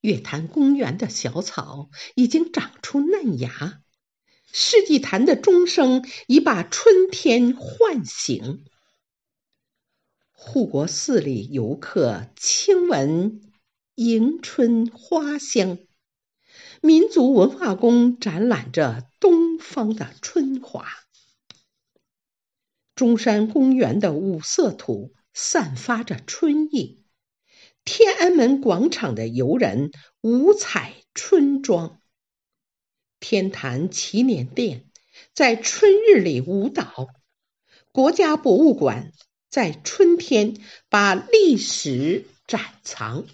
[0.00, 3.82] 月坛公园的小草已经长出嫩芽，
[4.52, 8.64] 世纪坛的钟声已把春天唤醒。
[10.30, 13.40] 护国寺里游客轻闻
[13.96, 15.78] 迎春花香，
[16.80, 20.86] 民族文化宫展览着东方的春华。
[22.94, 26.97] 中山公园的五色土散发着春意。
[27.90, 32.02] 天安门广场的游人五彩春装，
[33.18, 34.84] 天坛祈年殿
[35.32, 37.08] 在春日里舞蹈，
[37.90, 39.14] 国家博物馆
[39.48, 40.58] 在春天
[40.90, 43.24] 把历史展藏。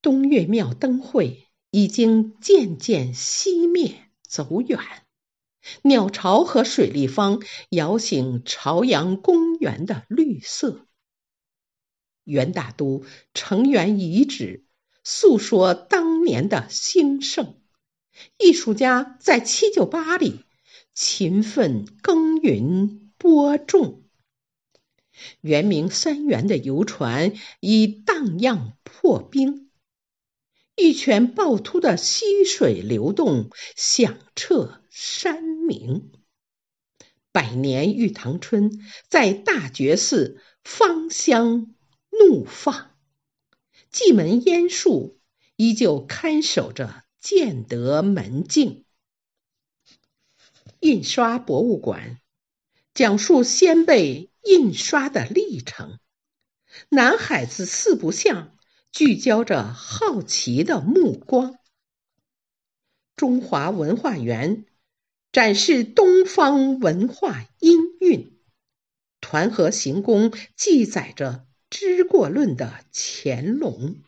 [0.00, 4.80] 东岳庙灯会已经渐渐熄灭走远，
[5.82, 10.85] 鸟巢和水立方摇醒朝阳公园的绿色。
[12.26, 14.64] 元大都城垣遗址
[15.04, 17.60] 诉说当年的兴盛，
[18.36, 20.44] 艺术家在七九八里
[20.92, 24.02] 勤奋耕耘播种。
[25.40, 29.70] 圆明三元的游船已荡漾破冰，
[30.76, 36.10] 玉泉趵突的溪水流动响彻山明。
[37.30, 41.75] 百年玉堂春在大觉寺芳香。
[42.10, 42.90] 怒放，
[43.90, 45.18] 蓟门烟树
[45.56, 48.84] 依旧看守着建德门径。
[50.80, 52.20] 印刷博物馆
[52.94, 55.98] 讲述先辈印刷的历程。
[56.90, 58.56] 南海子四不像
[58.92, 61.58] 聚焦着好奇的目光。
[63.16, 64.66] 中华文化园
[65.32, 68.38] 展示东方文化音韵。
[69.20, 71.46] 团河行宫记载着。
[71.78, 74.00] 知过论的乾隆，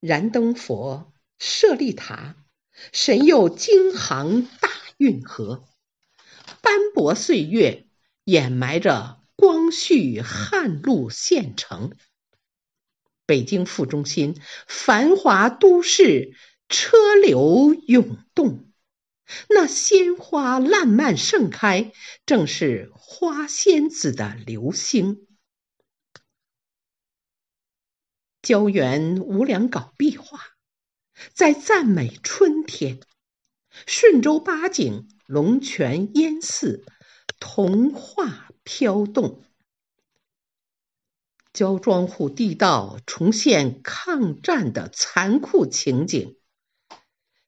[0.00, 2.36] 燃灯佛、舍利塔，
[2.92, 5.66] 神佑京杭大运河，
[6.60, 7.86] 斑驳岁月
[8.24, 11.96] 掩埋着光绪汉路县城。
[13.24, 16.34] 北京副中心，繁华都市，
[16.68, 18.67] 车流涌动。
[19.48, 21.92] 那鲜花烂漫盛开，
[22.26, 25.26] 正是花仙子的流星。
[28.42, 30.40] 胶原无良搞壁画，
[31.34, 33.00] 在赞美春天。
[33.86, 36.84] 顺州八景，龙泉烟寺，
[37.38, 39.44] 童话飘动。
[41.52, 46.37] 焦庄户地道重现抗战的残酷情景。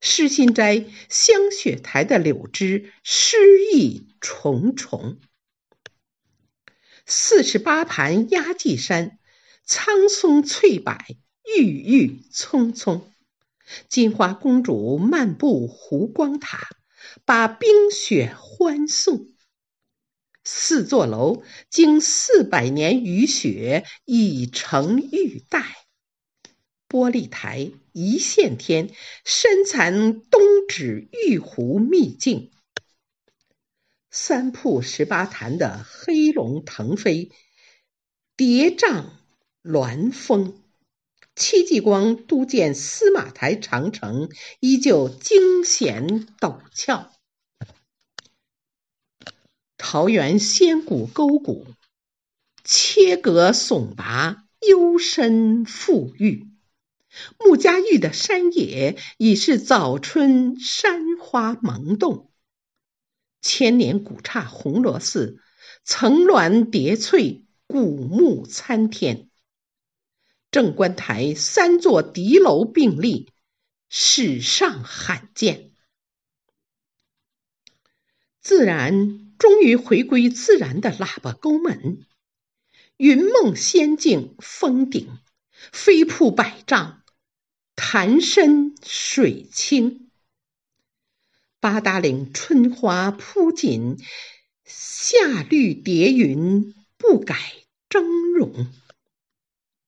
[0.00, 3.36] 诗心斋香雪台的柳枝诗
[3.72, 5.18] 意重重，
[7.04, 9.18] 四十八盘压髻山
[9.64, 10.96] 苍松翠柏
[11.56, 13.12] 郁郁葱葱，
[13.88, 16.68] 金花公主漫步湖光塔，
[17.26, 19.28] 把冰雪欢送。
[20.42, 25.76] 四座楼经四百年雨雪已成玉带。
[26.88, 28.90] 玻璃台一线天，
[29.24, 32.50] 深残东指玉壶秘境；
[34.10, 37.30] 三瀑十八潭的黑龙腾飞，
[38.36, 39.04] 叠嶂
[39.62, 40.54] 峦峰；
[41.34, 44.30] 戚继光督建司马台长城，
[44.60, 47.10] 依旧惊险陡峭；
[49.76, 51.66] 桃源仙谷沟谷，
[52.64, 56.49] 切割耸拔，幽深富郁。
[57.38, 62.30] 穆家峪的山野已是早春山花萌动，
[63.40, 65.40] 千年古刹红螺寺
[65.84, 69.28] 层峦叠翠，古木参天。
[70.50, 73.32] 正观台三座敌楼并立，
[73.88, 75.72] 史上罕见。
[78.40, 82.04] 自然终于回归自然的喇叭沟门，
[82.96, 85.18] 云梦仙境峰顶，
[85.72, 86.99] 飞瀑百丈。
[87.92, 90.12] 潭深水清，
[91.58, 93.96] 八达岭春花铺锦，
[94.64, 97.34] 夏绿叠云不改
[97.88, 98.68] 峥嵘。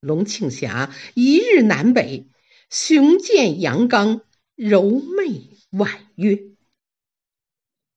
[0.00, 2.26] 龙庆峡一日南北，
[2.70, 4.22] 雄健阳刚，
[4.56, 6.42] 柔媚婉约。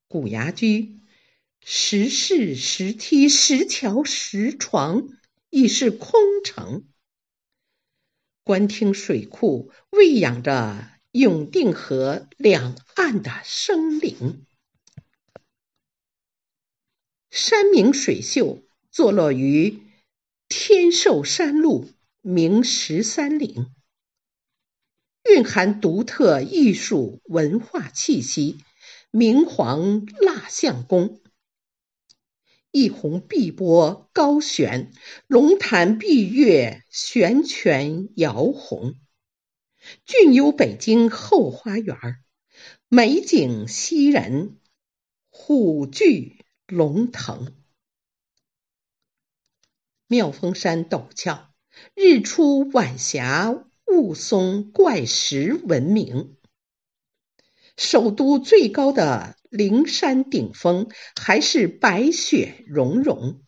[0.07, 0.99] 古崖居，
[1.61, 5.09] 石室、石梯、石桥、石床，
[5.49, 6.85] 已是空城。
[8.45, 14.45] 官厅水库喂养着永定河两岸的生灵。
[17.31, 19.81] 山明水秀，坐落于
[20.47, 21.89] 天寿山路，
[22.21, 23.73] 明十三陵，
[25.27, 28.59] 蕴含独特艺术文化气息。
[29.09, 31.19] 明皇蜡像宫，
[32.75, 34.91] 一泓碧波高悬，
[35.27, 38.95] 龙潭碧月悬泉摇红，
[40.03, 41.95] 俊幽北京后花园，
[42.89, 44.57] 美景熙人，
[45.29, 47.55] 虎踞龙腾。
[50.07, 51.53] 妙峰山陡峭，
[51.93, 53.55] 日出晚霞
[53.87, 56.35] 雾松怪石闻名。
[57.77, 63.39] 首都最高的灵山顶峰还是白雪融融，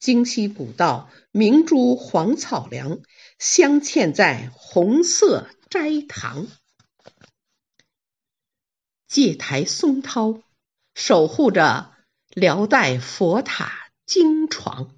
[0.00, 3.02] 京西古道明珠黄草梁
[3.38, 6.46] 镶嵌在红色斋堂，
[9.06, 10.40] 戒台松涛
[10.94, 11.92] 守护着
[12.30, 14.94] 辽代佛塔经床，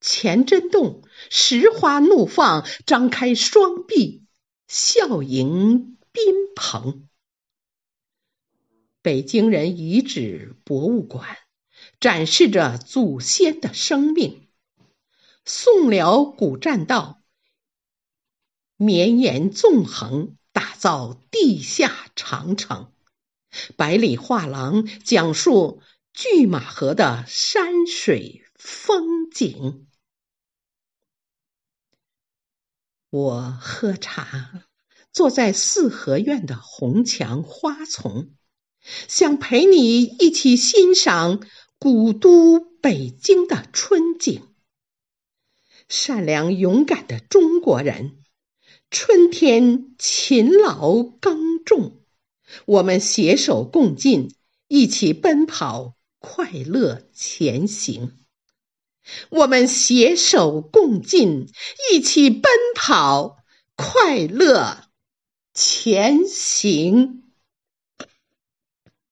[0.00, 4.26] 乾真洞石花怒放，张开双臂
[4.66, 7.06] 笑迎宾朋。
[9.02, 11.38] 北京人遗址博物馆
[12.00, 14.48] 展示着祖先的生命。
[15.46, 17.22] 宋辽古栈道
[18.76, 22.92] 绵延纵横，打造地下长城。
[23.76, 25.82] 百里画廊讲述
[26.12, 29.86] 拒马河的山水风景。
[33.08, 34.62] 我喝茶，
[35.10, 38.34] 坐在四合院的红墙花丛。
[39.08, 41.40] 想陪你一起欣赏
[41.78, 44.42] 古都北京的春景。
[45.88, 48.22] 善良勇敢的中国人，
[48.90, 52.00] 春天勤劳耕种，
[52.64, 54.34] 我们携手共进，
[54.68, 58.16] 一起奔跑，快乐前行。
[59.30, 61.48] 我们携手共进，
[61.90, 63.38] 一起奔跑，
[63.74, 64.84] 快乐
[65.52, 67.19] 前行。